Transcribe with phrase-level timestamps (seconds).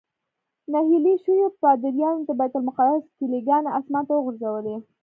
[0.73, 4.75] نهیلي شویو پادریانو د بیت المقدس کیلي ګانې اسمان ته وغورځولې.